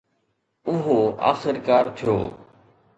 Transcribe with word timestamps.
اهو 0.71 0.97
آخرڪار 1.31 1.85
ٿيو. 1.97 2.17